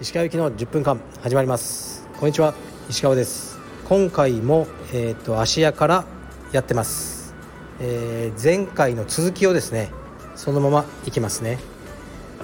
[0.00, 2.06] 石川行きの10分間始まります。
[2.20, 2.54] こんにちは
[2.88, 3.58] 石川です。
[3.88, 6.04] 今回もえっ、と芦屋から
[6.52, 7.34] やってます、
[7.80, 9.90] えー前回の続きをですね
[10.36, 11.58] そのままいきますね。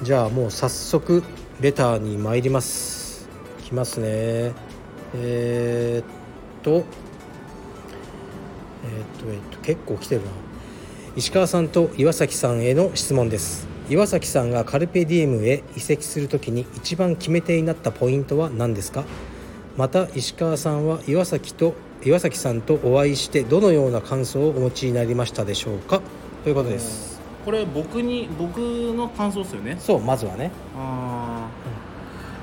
[0.03, 1.23] じゃあもう早速
[1.61, 3.29] レターに参ります。
[3.63, 4.53] きますね。
[5.15, 6.05] えーっ
[6.63, 6.89] とえーっと
[9.29, 10.58] えーっと結構来てるな。
[11.19, 13.67] 石川さんと岩崎さんへの質問です。
[13.91, 19.03] 岩崎さんがカルペディエムへ移籍するときに一番決め手になったポイントは何ですか？
[19.77, 26.03] また石川さんは岩崎と岩崎さんとお会いしてどのような感想をお持ちになりましたでしょうか？
[26.45, 27.21] ということです。
[27.45, 29.77] これ僕に僕の感想ですよね。
[29.81, 30.53] そうまずはね。
[30.77, 31.49] あ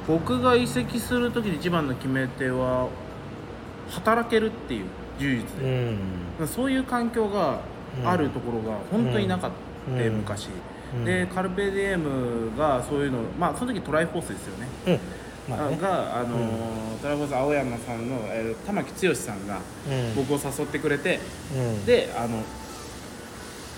[0.05, 0.11] ー。
[0.11, 2.89] 僕が移籍する時で一番の決め手は
[3.91, 4.85] 働けるっていう
[5.17, 5.43] 充実。
[5.61, 5.63] う
[6.39, 6.47] で、ん。
[6.49, 7.61] そういう環境が
[8.03, 10.13] あるところが本当になかった、うん。
[10.17, 10.49] 昔、
[10.95, 11.05] うん。
[11.05, 14.67] でカルペディエムがそういうのまあその時トライフォースですよね。
[15.47, 15.55] うん。
[15.55, 15.77] まあね。
[15.77, 20.15] があのートライフォース青山さんの、えー玉木剛さんがうん。
[20.15, 21.19] 僕を誘ってくれて、
[21.55, 21.85] うん。
[21.85, 22.39] であの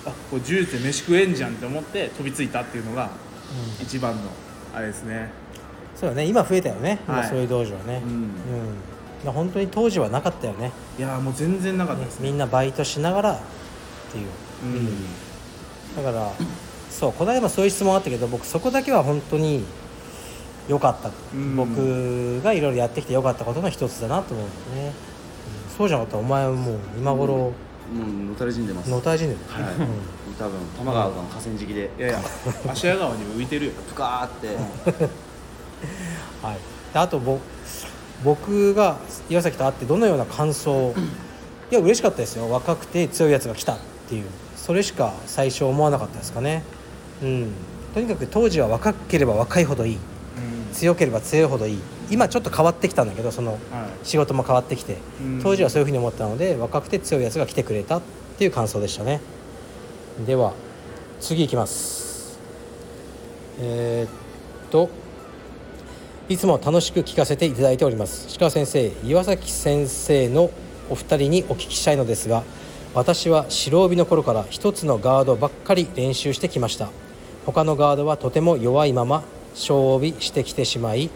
[0.05, 3.09] あこれ柔術で飯食えんじゃんって思って飛びついたっていうのが
[3.79, 3.85] うん。
[3.85, 4.31] 一番の
[4.73, 5.29] あれですね。
[5.95, 6.25] そうだね。
[6.25, 7.27] 今増えたよね、今はい。
[7.27, 8.01] そういう道場はね。
[8.03, 8.11] うん。
[8.11, 8.29] うん。
[9.25, 10.71] まあ本当に当時はなかったよね。
[10.97, 12.29] いやーもう全然なかったですね。
[12.29, 13.39] みんなバイトしながら
[14.07, 14.27] っていう。
[14.63, 14.65] う
[15.99, 16.03] ん。
[16.03, 16.31] だから
[16.89, 19.63] そうこの間もそういう質問あったけど僕そこだけは本当に
[20.67, 21.55] 良かった、うん。
[21.55, 24.93] 僕がいろいろやってきて良かったことの一つだなと思うんだよね、
[25.69, 25.77] うん。
[25.77, 27.51] そうじゃなかったらお前はもう今頃も
[27.93, 28.89] うのたれ死んでます。
[28.89, 29.73] のたれ死んでる、はい。
[29.75, 29.79] うん。
[30.37, 31.89] 多分多摩川の河川敷で。
[31.97, 32.19] いやいや
[32.67, 33.71] 芦屋川にも浮いてるよ。
[33.87, 34.57] ぷかーって。
[36.41, 36.57] はい、
[36.93, 37.39] であとぼ
[38.23, 38.97] 僕が
[39.29, 40.93] 岩崎と会ってどのような感想
[41.71, 42.49] いや嬉しかったですよ。
[42.49, 44.25] 若くて強いやつが来たっていう。
[44.55, 46.63] それしか最初思わなかったですかね。
[47.21, 47.51] うん。
[47.93, 49.97] とにかく当時は若ければ若いほどいい。
[50.73, 51.79] 強ければ強いほどいい。
[52.09, 53.59] 今ちょっと変わってきたんだけどそのはい。
[54.03, 54.97] 仕事も変わってきて。
[55.21, 55.39] うん。
[55.43, 58.01] 当時はそういうふうに思ったので若くて強いやつが来てくれたっ
[58.37, 59.19] ていう感想でしたね。
[60.25, 60.53] では
[61.19, 62.39] 次いきます。
[63.59, 64.89] えーっと
[66.29, 68.27] いつも楽しく聞かせていただいております。
[68.37, 70.51] 鹿先生岩崎先生の
[70.89, 72.43] お二人にお聞きしたいのですが
[72.93, 76.89] 私は白帯の頃から一つのガードばっかり練習してきました。
[77.45, 81.09] 他のガードはとても弱いまま小帯してきてしまい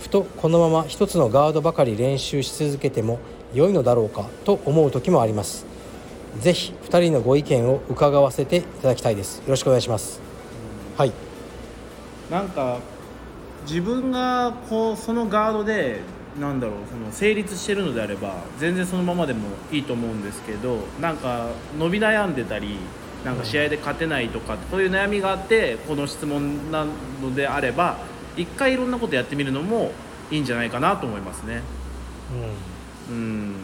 [0.00, 3.18] ふとこのまま一つのガードばかり練習し続けても
[3.54, 5.66] 良いのだろうかと思う時もあります。
[6.40, 9.38] ぜひ二人のご意見を伺わせていただきたいです。
[9.38, 10.20] よろしくお願いします。
[10.96, 11.12] はい。
[12.30, 12.78] なんか
[13.66, 16.00] 自分がこうそのガードで
[16.40, 21.48] なんだろうその成立してるのであれば全然そのままでもいいと思うんですけどなんか
[21.78, 22.76] 伸び悩んでたり
[23.24, 27.98] なんか試合で勝てないとかそういう悩みがあってこの質問なのであれば
[28.36, 29.92] 一回いろんなことやってみるのも
[30.30, 31.62] いいんじゃないかなと思いますね。
[33.08, 33.54] うん。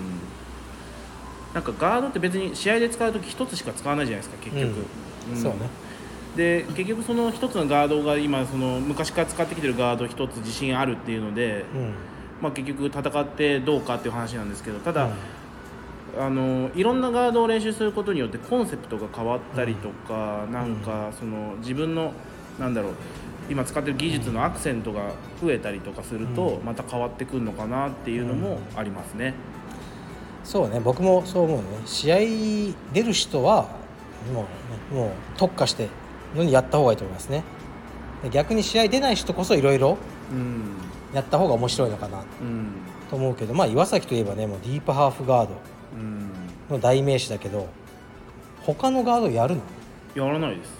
[1.52, 4.86] なんかガードって別に試合で使う時一つしか使わないじゃないですか結局、
[5.30, 5.36] うん。
[5.36, 5.58] そうね。
[6.36, 11.94] で結局その一つのガードが今その昔から使ってきてるガード一つ自信あるっていうので、うん
[12.42, 15.08] まあ、結局戦ってどうかっていう話なんですけどただ、
[16.18, 22.12] あのいろんなガードを練習することによってコンセプトが変わったりとか、なんかその自分の
[22.58, 22.92] なんだろう
[23.48, 29.34] 今使ってる技術のアクセントが増えたりとかすると、また変わってくるのかなっていうのもありますね。
[30.44, 31.64] そうね僕もそう思うね。
[31.86, 32.18] 試合
[32.92, 33.68] 出る人は
[34.34, 34.46] も
[34.90, 35.88] う,、ね、もう特化して
[36.34, 37.44] のにやった方がいいと思いますね。
[38.24, 39.98] で逆に試合出ない人こそいろいろ
[40.32, 40.74] うん
[41.12, 42.18] やった方が面白いのかな。
[42.40, 42.72] うん。
[43.10, 45.54] と思うけどまあ岩崎といえばねもうディープハーフガード。
[45.96, 46.30] うん。
[46.70, 47.68] の代名詞だけど
[48.62, 49.62] 他のガードやるの？
[50.14, 50.72] やらないです。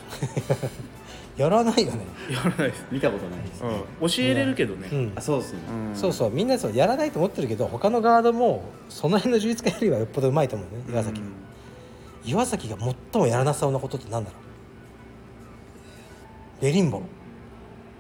[1.37, 2.87] やらないよね、やらないです。
[2.91, 4.89] 見たことないです、うん、教えれるけどね。
[4.93, 5.13] うん。
[5.17, 5.97] あそうですね、うん。
[5.97, 6.31] そうそう。
[6.31, 11.33] みんなそうやらないと思ってるけど他のガードもその辺の充実家よりはよっぽどうまいと思うね岩崎、うん。
[12.25, 12.69] 岩崎。
[12.69, 14.37] が最もやらなそうなことってなんだろ
[16.61, 16.63] う？
[16.63, 17.05] ベリンボロ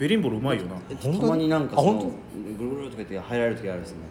[0.02, 0.74] ベリンボルうまいよな。
[0.96, 2.12] たまになんかそのあ本
[2.58, 4.02] ぐるぐるとか言って入られる時あるんですよね。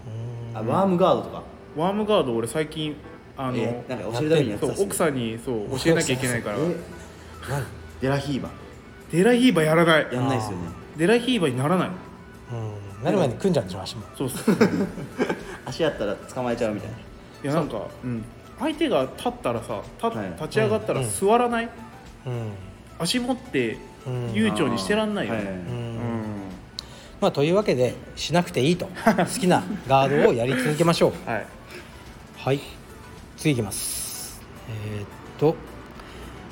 [0.53, 0.57] うん。
[0.57, 1.43] あワームガードとか。
[1.75, 2.95] ワームガード俺最近
[3.35, 6.55] あの、えなんか教えるためにやってたっすねそう奥さんにそう教えなきゃいけないから。
[6.55, 6.59] え
[7.49, 7.65] 何
[7.99, 8.49] デラヒーバ
[9.11, 10.07] デラヒーバーやらない。
[10.13, 10.63] やんないですよね。
[10.95, 11.89] デラヒーバーにならない。
[11.89, 13.03] うん。
[13.03, 14.03] なる前に組んじゃうんでしょ足も。
[14.15, 14.55] そうそう。
[15.67, 16.95] 足やったら捕まえちゃうみたいな。
[16.95, 17.01] い
[17.47, 18.23] やなんか、うん、
[18.59, 20.29] 相手が立ったらさ立,、はい。
[20.37, 21.09] 立ち上がったらうん。
[21.09, 21.69] 座らない、
[22.25, 22.51] うん。
[22.97, 23.90] 足持ってうん
[24.33, 25.33] 悠長にしてらんないよ。
[25.35, 25.41] ね、
[27.19, 28.87] まあというわけでしなくていいと。
[29.05, 31.13] 好きなガードをやり続けましょう。
[31.29, 31.45] はい。
[32.37, 32.59] はい。
[33.37, 34.41] 次いきます。
[34.69, 35.07] えーっ
[35.37, 35.55] と。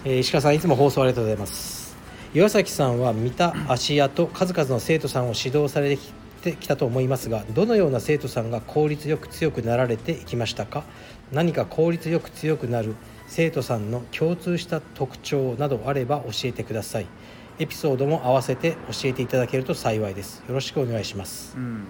[0.05, 1.95] えー石川さんいつも放送ありがとうございます。
[2.33, 5.97] 岩崎さんは見た芦屋と数々の生徒さんを指導され
[6.43, 10.83] てきたと思いますがどのような生徒さんが効率よく強くなられていきましたか？
[11.31, 12.93] 何か効率よく強くなる
[13.27, 17.07] 生徒さんの共通した特徴などあれば教えてください
[17.59, 20.41] エピソードも合わせて教えていただけると幸いです。
[20.47, 21.57] よろしくお願いします。
[21.57, 21.83] うん、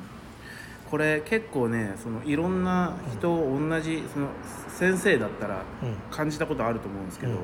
[0.90, 4.30] これ結構ねそのいろんな人同じその
[4.68, 5.96] 先生だったらうん。
[6.10, 7.38] 感じたことあると思うんですけど、うん。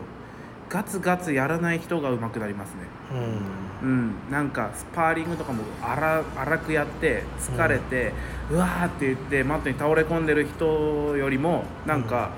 [0.69, 2.75] ガツガツやらない人が上手くなりますね。
[3.83, 3.89] うん。
[3.89, 4.31] うん。
[4.31, 8.11] なんかスパーリングとかも荒荒くやって疲れて、
[8.49, 12.31] うわーって言ってマットに倒れ込んでる人よりもなんか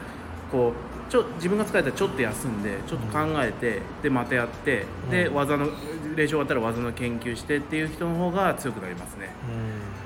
[0.51, 5.35] こうちょ自分が疲れたらちょっと休んでちょっと考えてでまたやってでうん。
[5.35, 5.67] 技の
[6.15, 9.29] 練習終わったら技の研究してっていう人の方が強くなりますね。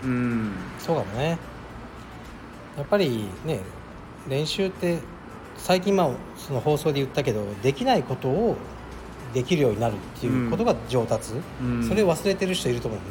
[0.04, 0.10] うん。
[0.10, 0.52] うん。
[0.80, 1.38] そうかもね。
[2.78, 3.60] やっぱりね
[4.28, 5.00] 練習って
[5.58, 8.56] 最近まあその放送で言ったけどできないことを
[9.34, 11.88] できるようになるっていうことが上達、うん。
[11.88, 13.06] それを忘れてる人いると思うね、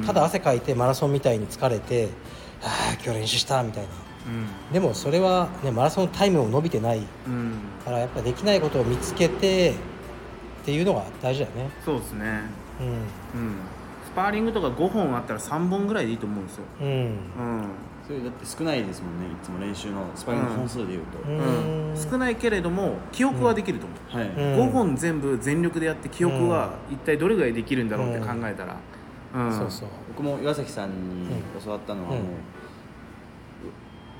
[0.00, 0.06] うん。
[0.06, 2.08] ただ汗かいてマラソンみたいに疲れて
[2.62, 3.88] 「ああ今日練習した」みたいな
[4.72, 7.52] でもそれは、ね、マラソンタイムも伸びてないうん、うん、
[7.84, 9.74] からやっぱできないことを見つけてっ
[10.64, 11.70] ていうのが大事だよね。
[11.84, 12.42] そうですね。
[12.80, 13.54] ううん。
[14.04, 16.64] スパーリングとか5本あったら3本ぐらいでいいと思うんですよ。
[16.80, 16.92] んうん。
[16.92, 17.10] うん。
[18.06, 21.90] それだって少ないですもんねいつも練習のスパイング本数でいうと、うん。
[21.90, 24.68] うん、少ないけれども記憶はできると思う、はい、うん。
[24.68, 28.76] 5本全部全力でやって記憶は一体どれぐらいできるんだろうって考えたら、
[29.34, 29.52] うん。
[29.56, 29.88] そうそう。
[30.08, 31.28] 僕も岩崎さんに
[31.64, 32.26] 教わったのはもう、うん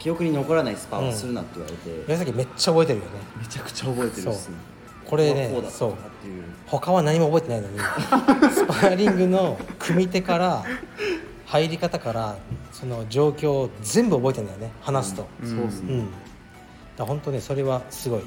[0.01, 3.11] 記憶に残らないスパはするなって言われて、宮崎めっちゃ覚えてるよね。
[3.39, 4.57] めちゃくちゃ覚えてるっすね。
[5.05, 5.95] これねそう。
[6.67, 7.79] 他は何も覚えてないのに
[8.51, 10.65] スパーリングの組み手から
[11.47, 12.37] 入り方から
[12.73, 15.29] その状況を全部覚えてるんだよね話すと。
[15.43, 15.49] うん。
[15.49, 16.09] そうですね、うん、
[16.97, 18.23] だ本当ねそれはすごい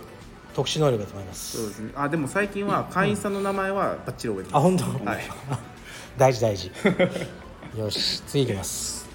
[0.54, 1.58] 特殊能力だと思います。
[1.58, 1.92] そうですね。
[1.96, 5.24] あでも最近は会員さんの名前はバッチリ覚えてます、あ本当、はい。
[6.18, 6.72] 大事大事。
[7.76, 9.10] よし次いきます。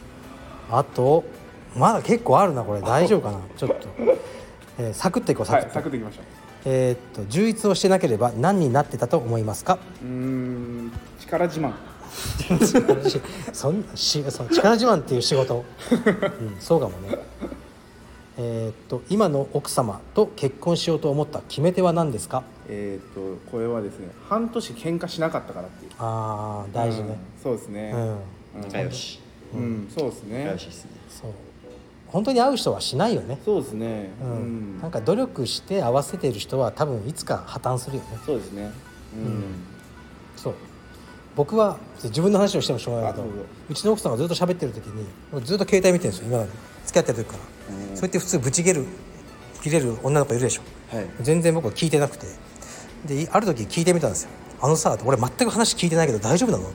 [0.70, 1.24] あと
[1.76, 2.80] まだ結構あるなこれ。
[2.80, 3.38] 大丈夫かな？
[3.56, 3.76] ちょっと、
[4.78, 6.24] えーサクッといこうサクッと、はいサクッといきましょう。
[6.64, 9.78] えーっと充実をしてなければ何になってたと思いますか？
[10.02, 11.72] うーん力自慢。
[13.52, 15.64] そんしその力自慢っていう仕事、
[16.40, 17.18] うん、そうかもね。
[18.38, 22.44] えーっと今の奥様と結婚しようと思った決め手は何ですか？
[22.68, 23.20] えっ、と
[23.50, 25.90] これはですね半年喧嘩しなかったからっていう。
[25.98, 27.08] あー大事ね。
[27.08, 27.92] うんそうですね。
[27.94, 28.16] うん、うん。
[28.68, 29.20] 仲良し。
[29.54, 30.38] うん、そうですね。
[30.40, 30.90] 仲良しですね。
[31.08, 31.30] そう
[32.08, 33.38] 本当に会う人はしないよね。
[33.44, 34.10] そうですね。
[34.22, 34.78] う、うん。
[34.78, 38.18] んなんか努力して合わせてる人は多分いつか破綻するよね。
[38.24, 38.72] そうですね。
[39.14, 39.42] うん、
[40.36, 40.54] そう。
[41.36, 43.24] 僕は自分の話をしてもしょうがないけど
[43.70, 45.06] うちの奥さんがずっと喋ってる時に
[45.44, 46.50] ずっと携帯見てるんですよ今まで。
[46.84, 47.96] 付き合ってる時から、うん。
[47.96, 48.86] そうやって普通ブチ切れる
[49.62, 50.62] 切れる女の子いるでしょ。
[50.96, 51.06] はい。
[51.20, 52.26] 全然僕は聞いてなくて。
[53.06, 54.30] である時聞いてみたんですよ
[54.60, 56.70] 「あのさ俺全く話聞いてないけど大丈夫なの?」っ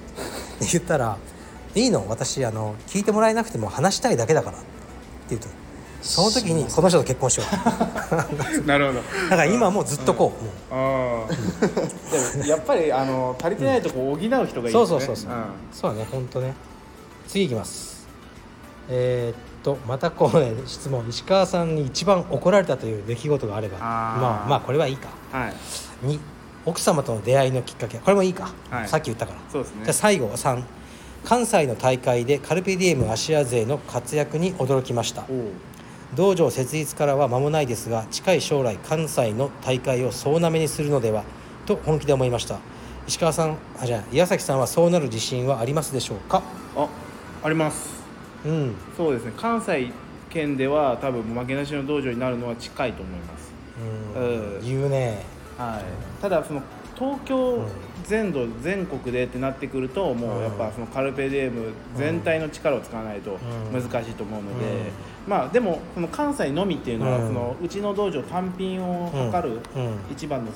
[0.59, 1.17] て言ったら
[1.75, 2.05] 「いいの。
[2.07, 4.67] 私あの聞いてもらえなくても話したいだけだから」って
[5.29, 5.47] 言うと。
[6.03, 7.47] その時にこの人と結婚しよう。
[8.67, 8.99] なるほど。
[8.99, 10.53] だから今はもうずっとこう、もう。
[10.71, 15.43] ああでもやっぱりあの足りてないとこを補う人がいいですね、そうそうそうそう、ん。
[15.71, 16.53] そうだね本当ね。
[17.27, 18.05] 次いきます。
[18.89, 21.05] えーっとまたこうね質問。
[21.07, 23.77] 石川さんに一番怒られたという出来事があれば。
[23.79, 25.07] まあまあこれはいいか。
[25.31, 25.53] はい。
[26.05, 26.19] 2
[26.65, 27.97] 奥様との出会いのきっかけ。
[27.97, 28.87] これもいいか、はい。
[28.89, 29.39] さっき言ったから。
[29.49, 29.81] そうですね。
[29.83, 30.61] じゃあ最後は3
[31.25, 35.25] 関西の大会でカルペディエム芦屋勢の活躍に驚きました。
[36.15, 41.23] 道場設立からは間もないですが近い将来関西の大会を総なめにするのでは
[41.65, 42.59] と本気で思いました。
[43.07, 46.43] 石川さんあじゃあ岩崎さんはそうなる自信はありますでしょうか？
[46.75, 46.87] あ
[47.43, 48.03] あります。
[48.45, 48.75] うん。
[48.95, 49.33] そうですね。
[49.37, 49.91] 関西
[50.29, 53.51] 圏では多分負けなしの道場になるのは近いと思います。
[54.15, 54.23] うん。
[54.23, 54.61] うん。
[54.61, 55.23] 言うね。
[55.57, 56.61] はい、ただその
[56.95, 57.65] 東京
[58.05, 63.39] 全土全国でってなってくるともうやっぱそのカルペディエム全体の力を使わないと
[63.71, 63.81] うん。
[63.81, 64.71] 難しいと思うので、うん。
[65.27, 67.27] まあでもその関西のみっていうのはうん。
[67.27, 69.59] そのうちの道場単品を測る
[70.11, 70.51] 一番の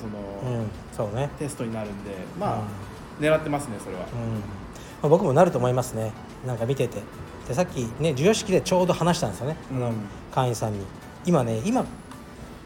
[0.96, 1.30] そのね。
[1.38, 2.62] テストになるんでまあ
[3.20, 4.02] 狙ってますねそれは。
[4.02, 4.08] うん。
[4.08, 4.46] ま
[5.04, 6.12] あ、僕もなると思いますね。
[6.46, 7.00] なんか見てて。
[7.46, 9.94] でさっきね授与式でちょうど話したんですよね、あのうん
[10.32, 10.80] 会員さんに。
[11.24, 11.84] 今ね今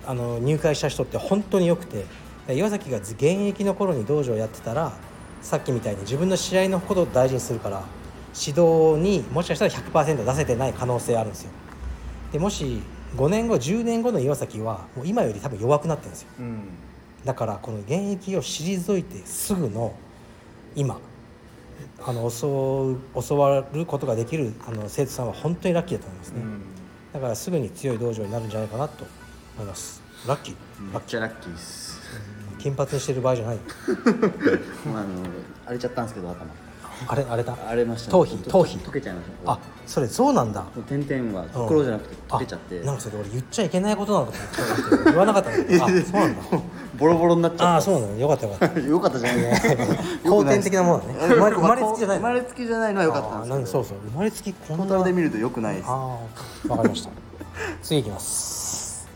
[0.07, 1.99] あの入会した人って本当によくて。
[1.99, 2.05] で
[2.49, 4.93] 岩崎が現役の頃に道場やってたら
[5.41, 7.83] さっきみたいに自分の試合のことを大事にするから
[8.35, 11.51] 指導にもしかしたら100%出せてない可能性あるんですよ。
[12.33, 12.83] でもし
[13.17, 16.29] 5年後10年後の岩崎はもう今より多分弱くなってるんですよ。
[16.41, 16.61] うん。
[17.25, 19.95] だからこの現役を退いてすぐの
[20.75, 20.99] 今
[22.05, 26.61] あの襲う襲わることができるあの生徒さんは本当にラッキーだと思いますね、うん。
[27.13, 29.05] だからすぐに強い道場になるんじゃないかなと
[29.57, 30.03] 思います。
[30.27, 31.92] ラッキー、めっちゃラッキーです
[32.63, 33.59] 金髪にしてる場合じゃない。
[34.87, 35.09] まああの
[35.65, 36.47] 荒れちゃったんですけど頭。
[37.09, 38.37] あれあれだ荒れました頭皮？
[38.49, 38.77] 頭皮？
[38.77, 39.53] 溶けちゃいました。
[39.53, 40.65] あそれそうなんだ。
[40.89, 42.81] 点々は袋じゃなくて溶けちゃって。
[42.81, 45.53] あなんかそれ俺言っちゃいけないことなのかと思っちゃうけど言わなかったあ
[46.07, 46.43] そうなんだ
[46.99, 47.69] ボロボロになっちゃった。
[47.75, 48.23] ああそうなんだ。
[48.23, 48.79] よかったよかった。
[48.81, 49.61] よかったじゃない。
[50.25, 53.99] 後天的なものだね生まれ生まれつきじゃない生まれつきじゃないのは良かったんですけそうそう。
[54.13, 54.85] 生まれつきこんな。
[54.85, 55.89] トータルで見ると良くないです。
[55.89, 56.19] わ
[56.77, 57.11] かりました。
[57.83, 59.09] 次いきます。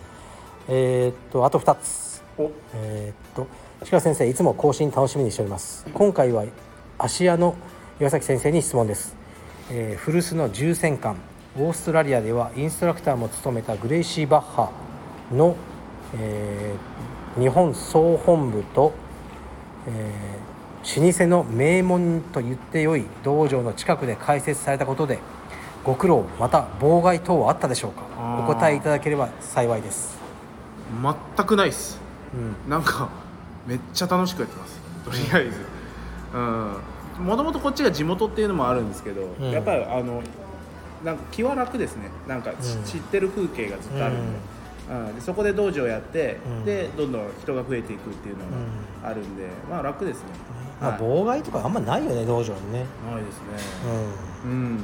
[0.68, 2.05] えー、っとあと2つ
[2.38, 3.46] おえー、っと
[3.90, 5.86] 鹿先生いつも更新楽しみにしております。
[5.94, 6.44] 今回は
[6.98, 7.54] 芦屋の
[7.98, 9.16] 岩崎先生に質問です、
[9.70, 11.16] えー古巣の重戦艦
[11.58, 14.70] オーストラリアではインストラクターも務めたグレイシー・バッハ
[15.32, 15.56] の、
[16.18, 18.92] えー日本総本部と、
[19.88, 20.46] えー
[21.02, 25.18] 老舗の名門と言ってよい道場の近くで開設されたことで
[25.82, 28.04] ご苦労また妨害等はあったでしょうか？
[28.44, 30.16] お答えいただければ幸いです、
[31.36, 31.98] 全くないっす
[32.36, 32.70] うん。
[32.70, 33.08] なんか
[33.66, 34.80] めっちゃ楽しくやってます。
[35.04, 35.60] とりあえず。
[36.34, 37.26] うん。
[37.26, 39.50] もともとこっちが地元っていうのもあるんですけど、うん。
[39.50, 40.22] やっぱりあの
[41.04, 42.10] なんか気は楽ですね。
[42.28, 42.84] なんかち、うん。
[42.84, 44.38] 知ってる風景がずっとあるんで,、
[44.90, 45.14] うん。
[45.14, 46.64] でそこで道場やって、うん。
[46.64, 48.44] でどんどん人が増えていくっていうの
[49.02, 50.24] があるんで、まあ楽ですね、
[50.80, 51.00] まあ、はい。
[51.00, 53.40] 妨害とかあんまないよね道場にね、ないです
[54.44, 54.76] うん。
[54.76, 54.82] ね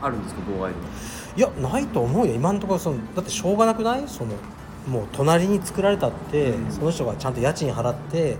[0.00, 0.04] うん。
[0.04, 2.78] あるんですか妨害いやないと思うよ今のところ。
[2.78, 4.04] そのだってしょうがなくない？
[4.06, 4.32] その
[4.86, 6.70] もう隣に作られたって、うん。
[6.72, 8.36] その人がちゃんと家賃払って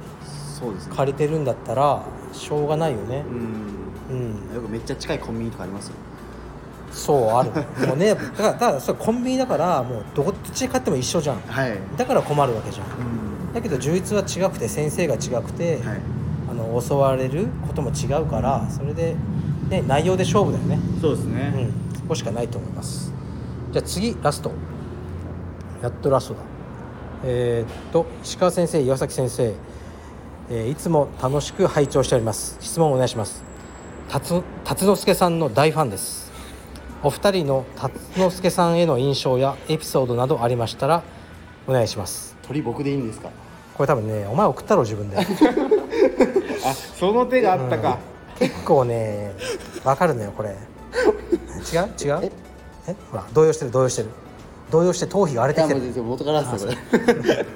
[0.58, 0.94] そうですね。
[0.96, 3.24] 借りてるんだったらしょうがないよね。
[4.10, 4.16] うん。
[4.50, 5.88] うん、よくめっちゃ近いコンビニとかあります？
[5.88, 5.94] よ
[6.90, 7.50] そうある。
[7.86, 11.36] もうねだからだからそれコンビニだからもうどこっちで買っても一緒じゃん。
[11.46, 11.78] はい。
[11.96, 12.86] だから困るわけじゃん。
[12.86, 13.54] うん。
[13.54, 16.00] だけど充実は違くて先生が違くて、はい。
[16.50, 19.16] あの襲われることも違うからそれで、
[19.70, 20.78] ね、内容で勝負だよね。
[21.00, 23.10] そうですね、うん、そこしかないと思います。
[23.72, 24.52] じゃあ次ラスト
[25.82, 26.40] やっとラストだ。
[27.24, 29.54] えーっと石川先生岩崎先生、
[30.50, 32.56] えーいつも楽しく拝聴しております。
[32.60, 33.42] 質問をお願いします。
[34.08, 36.30] 辰辰之助さんの大ファンです。
[37.02, 41.02] お二人の辰之助さんへの印象やエピソードなどありましたら
[41.66, 42.36] お願いします。
[42.46, 43.28] 鳥僕でいいんですか？
[43.74, 45.16] これ多分ねお前送ったろ自分で。
[46.64, 47.98] あその手があったか、
[48.38, 49.32] 結構ね
[49.82, 50.50] わかるのよこれ。
[51.72, 51.90] 違う？
[52.00, 52.30] 違う？
[52.86, 52.94] え？
[53.10, 54.10] ほら動揺してる動揺してる
[54.72, 56.02] 動揺して頭皮が荒れてきてる。
[56.02, 57.46] 元からですよこれ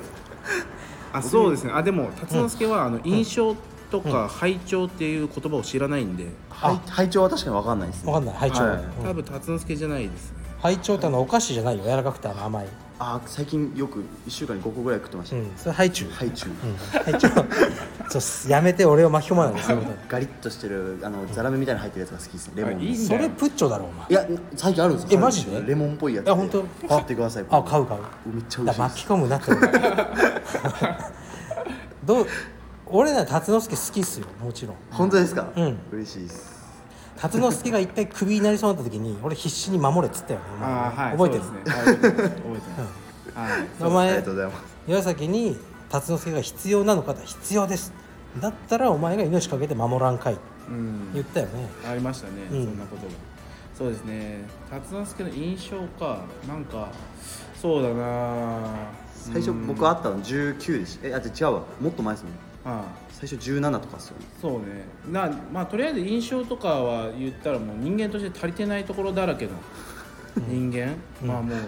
[1.12, 1.72] あそうですね。
[1.74, 3.56] あでも辰之助はあの印象
[3.90, 6.80] とか拝聴っていう言葉を知らないんで、はい。
[6.90, 8.12] 拝聴は確かに分かんないですね。
[8.12, 8.36] わかんない。
[8.36, 8.76] 拝聴、はい。
[8.76, 10.36] うん多分辰之助じゃないですね。
[10.60, 11.84] 拝聴ってあのお菓子じゃないよ。
[11.84, 16.10] 柔らかくてあの甘いあ最近よく1週間に5個ぐらい食ってました、うんそれハイチュウ。
[16.12, 17.46] ハイチュウ、うんハイチュウ。
[18.50, 19.60] やめて俺を巻き込まないで
[20.08, 22.52] ガリッとしてるあのザラメみたいなの入ってるやつが好きですね。
[22.56, 22.82] レモンの。
[22.84, 24.06] いあいそれプッチョだろお前。
[24.08, 24.26] や
[24.56, 25.08] 最近あるんですよ。
[25.12, 25.62] えマジで？
[25.66, 26.62] レモンっぽいやついや本当？
[26.88, 28.00] 買ってくださいあ買う買う。
[28.32, 29.50] めっちゃ美だ味しい巻き込むなって。
[32.06, 32.26] どう？
[32.86, 34.76] 俺なら辰之助好きっすよもちろん。
[34.90, 35.48] 本当ですか？
[35.56, 35.78] うん。
[35.92, 36.56] 嬉しいです
[37.16, 41.42] 辰之助が一回クビになりそうになった時に 俺必死に守れっつったよねあーはい覚えてる？
[41.44, 41.72] そうですね。
[41.74, 42.80] はい覚えてます覚えてます。
[43.36, 44.64] はいおあり前がとうございます。
[44.88, 45.58] 岩崎に
[45.88, 47.92] 辰之助が必要なのかと必要です。
[48.40, 51.12] だったらお前が命かけて守らんかいうん。
[51.14, 51.68] 言ったよね。
[51.88, 52.64] ありましたね、うん。
[52.64, 53.12] そんなことが
[53.76, 54.44] そうですね。
[54.70, 56.88] 辰之助の印象かなんか
[57.60, 58.58] そうだな
[59.14, 59.66] 最初うん。
[59.66, 61.08] 僕会ったの19でした。
[61.08, 61.62] えあ違うわ。
[61.80, 62.24] もっと前です
[62.64, 62.84] もんは
[63.18, 64.84] 最初17とかっすよねいそうね。
[65.10, 69.52] なまあとりあえず印象とかは言ったらもう人間として足りてないところだらけの
[70.48, 71.58] 人間、まあもう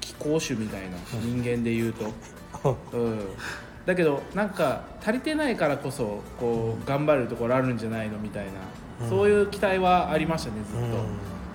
[0.00, 3.20] 気候種みたいな人間で言うと、 うん、
[3.84, 8.46] だけどなんか足りてないからこそこう頑張れるところあるんじゃないのみたい
[9.00, 10.90] な、そういう期待はありましたねずっと、うん。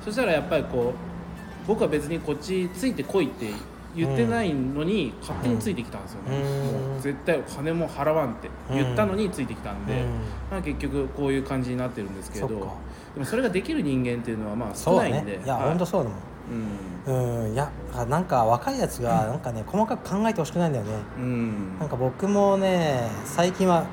[0.05, 3.47] そしたらやっぱりこう僕は別にこっちついてこいって
[3.95, 6.21] 言ってないのに勝手についてきたんですよ。
[6.23, 6.91] ね、うん。
[6.91, 10.09] もう絶対金も払わんって言ったのについてきたんで、うん。
[10.51, 15.37] まあ、結局こういう感じになってるんですけどでもそれができる人間っていうのはまあそうだ少ないんで。
[15.37, 15.69] ねいやはい。
[15.69, 16.19] 本当そうだもん。
[17.45, 17.53] うん。
[17.53, 17.71] いや
[18.07, 20.91] なんか若いやつがなんかね細かく考えてほしくないんだよね。
[21.17, 21.79] うん、うん。
[21.79, 23.85] なんか僕もね最近は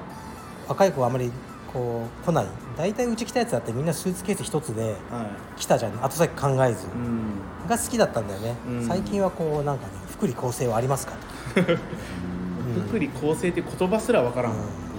[0.68, 1.30] 若い子はあまり
[1.76, 2.47] こう来ない。
[2.78, 6.04] 大体うち来たやつだってみんなスーツケース一つでは来たじゃん。
[6.04, 6.87] 後先考えず。
[6.87, 7.68] いうん。
[7.68, 8.87] が好きだったんだよね、うん。
[8.87, 11.12] 最近はこうなんかね福利厚生はありますか
[11.54, 11.73] とか、
[12.88, 14.54] 福利厚生って言葉すらわからん、う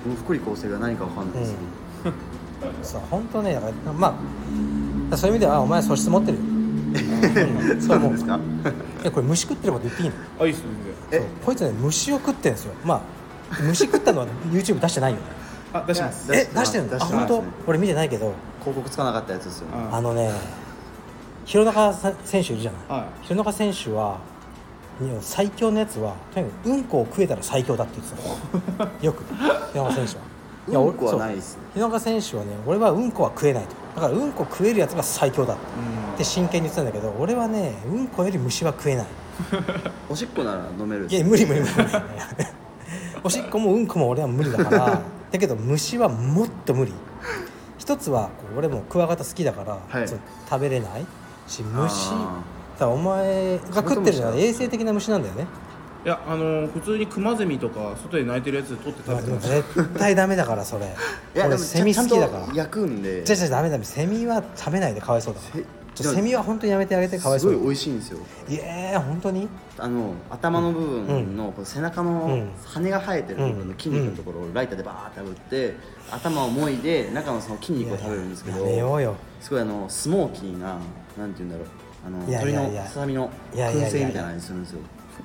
[0.06, 1.46] 僕も福利厚生が何か分かんないで
[2.84, 4.16] すそう本当ねだからま
[5.12, 6.38] あそういう意味ではあお前素質持ってる。
[7.82, 8.12] そう思う。
[8.14, 8.40] ですか？
[9.02, 10.16] いやこれ虫食ってること言っていいの？
[10.40, 10.60] あいいっす
[11.12, 12.74] ねこいつね虫を食ってんですよ。
[12.84, 13.02] まあ
[13.62, 15.24] 虫食ったのは YouTube 出してないよね
[15.84, 16.28] あ出します。
[16.30, 16.96] 出え出してるの？
[16.96, 17.44] あ本当？
[17.68, 18.34] 俺見てないけど。
[18.60, 19.68] 広告つかなかったやつですよ。
[19.68, 20.32] ねああのね
[21.46, 23.00] 弘中さ選手いるじゃない？
[23.00, 24.18] は弘中選手は
[25.22, 28.86] 最強のやつはとにかくうんこを食えたら最強だって言ってた。
[28.86, 29.24] の よく
[29.72, 30.22] 日永選手は。
[30.70, 31.62] いうんこはそうないっすね。
[31.76, 33.70] 日永選手はね俺はうんこは食えないと。
[34.02, 35.58] だからうんこ食えるやつが最強だっ
[36.18, 36.24] て。
[36.24, 39.06] 真剣に言ってたんだけど俺はねうんこより虫は食えない。
[40.10, 41.90] おしっこなら飲めるいや無理無理無理無理。
[43.24, 46.94] おしっこもうんこも俺は無理だからだけど虫はもっと無理。
[47.78, 50.08] 一つはこう俺もクワガタ好きだから、はい。
[50.08, 51.06] 食べれない。
[51.48, 52.10] し虫。
[52.12, 52.44] あ
[52.74, 55.48] だからお前が食ってるのは衛生的な虫なんだよね。
[56.06, 60.86] いやあの普通にクマゼミとか外で鳴いてるやつ取って食べてま絶対ダメだからそれ。
[60.86, 60.90] い
[61.38, 62.46] やでも俺セミ好きだから。
[62.46, 63.24] ちゃんと焼くんで。
[63.24, 63.84] じゃじゃダメダメ。
[63.84, 65.56] セミは食べないでかわいそうだから。
[65.56, 65.66] せ
[66.04, 68.20] ちょセミは本当にやめてあげてかわいそうすごい美味しいんですよ。
[68.50, 69.48] いや本当に？
[69.77, 75.75] あの頭の部分のこの背中うのん羽が生えてる部分の筋肉のところをライターでバーって炙って
[76.12, 79.16] 頭をもいで中のその筋肉を食べるんですけどやめようよ。
[79.39, 80.77] すごいあのスモーキーな
[81.18, 81.68] なんて言うんだろう。
[82.06, 82.82] あのいやい鳥やいや。
[82.84, 84.80] のささみの燻製みたいな味するんですよ。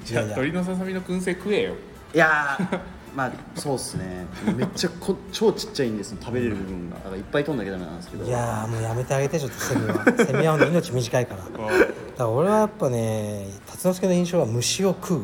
[0.05, 1.75] じゃあ鳥のささみの燻製食えよ。
[2.14, 2.81] いやー
[3.14, 4.26] まあそうっすね。
[4.57, 6.97] めっちゃこ超ちっちゃいんです食べれる部分が。
[6.97, 8.25] だからいっぱい取んなきゃダメなんですけど。
[8.25, 10.04] いやーもうやめてあげてちょっとセミは。
[10.26, 11.42] セミは命短いから。
[11.45, 15.21] だから俺はやっぱね辰之助の印象は虫を食う。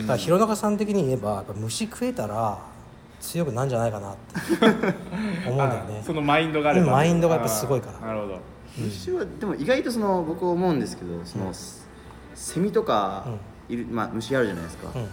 [0.00, 2.58] だから弘中さん的に言えばやっぱ虫食えたら
[3.20, 4.66] 強くなんじゃないかなって。
[5.48, 6.02] 思うんだよね。
[6.04, 8.06] そのマインドがあれば、うんマインドがやっぱすごいから。
[8.06, 8.40] なるほど。
[8.76, 11.52] 虫はでも意外とその僕思うんですけどその、
[12.34, 13.24] セミとか
[13.68, 15.08] いる、まあ、虫あるじゃないですか、うん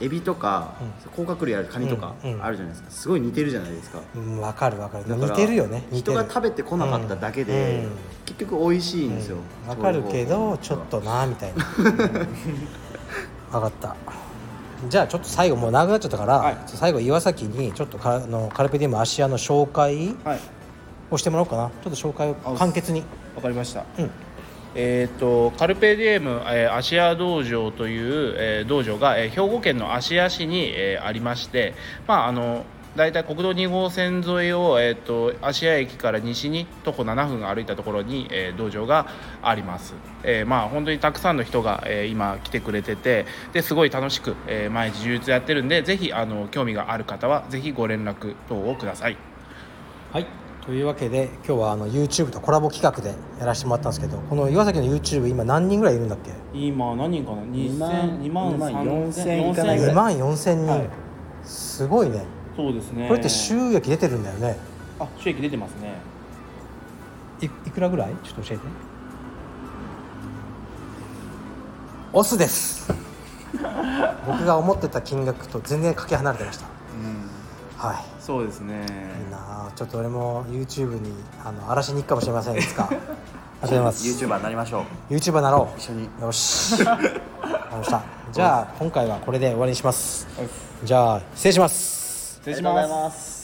[0.00, 0.74] エビとか、
[1.14, 2.90] 甲殻類あるカニとかあるじゃないですか。
[2.90, 4.00] すごい似てるじゃないですか。
[4.16, 5.04] うん分かる分かる。
[5.16, 5.84] 似てるよね。
[5.90, 6.18] 似てる。
[6.18, 7.90] 人が食べてこなかっただけで、うん。
[8.24, 11.64] 結局美味しいんですよ、分かるけどちょっとなみたいな。
[13.52, 13.94] 分かった。
[14.88, 16.56] じゃあちょっと最後もう長くなっちゃったから、はい。
[16.66, 20.40] 最後岩崎にちょっとかあのカルペディウム芦屋の紹介はい。
[21.10, 21.70] をしてもらおうかな。
[21.82, 23.04] ちょっと紹介をあ簡潔に。
[23.36, 23.84] わかりました。
[23.98, 24.10] うん
[24.74, 31.74] えー、とカルペディエム、えー、芦屋道場という、えー道場が、えー兵庫県の芦屋市に、えーありまして、
[32.06, 32.64] まあ、あの
[32.96, 39.06] 大体国道2号線沿いを、えー、と芦屋駅から西に徒歩7分歩いたところに、えー道場が
[39.42, 49.16] あります、えーまあ、本当にたくさんの人が、えー今来てくれててですごい楽しく、えー毎日充実やってるんでぜひあの興味がある方はぜひご連絡等をください。
[50.12, 50.41] はい。
[50.64, 56.30] というわけで今日はあの YouTube とコラボ企画でやらせてもらったんですけどこの岩崎の YouTube 今何人ぐらいいるんだっけ？
[56.54, 57.90] 今何人かな？2万
[58.22, 59.74] 2万2万3000 4000いかな？
[59.74, 60.90] いぐら2万4000人、はい。
[61.44, 62.24] すごいね。
[62.54, 63.08] そうですね。
[63.08, 64.56] これって収益出てるんだよね。
[65.00, 65.94] あ収益出てますね。
[67.40, 68.14] いいくらぐらい？
[68.22, 68.64] ちょっと教えて。
[72.12, 72.94] オスです。
[74.28, 76.66] 僕が思ってた金額と全然かけ離れてました。
[77.78, 78.74] はいそうですね。
[78.74, 79.72] いいなあ。
[79.74, 81.12] ちょっと俺も YouTube に
[81.44, 82.84] あの荒らしに行くかもしれませんいつか。
[82.88, 84.06] ありがとうございます。
[84.06, 85.14] YouTuber になりましょう。
[85.14, 85.78] YouTuber なろう。
[85.78, 86.08] 一緒に。
[86.20, 86.84] よし。
[86.84, 88.02] わかりました。
[88.32, 90.28] じゃあ今回はこれで終わりにします。
[90.84, 92.34] じゃあ失礼します。
[92.36, 93.41] 失礼しありがとうございます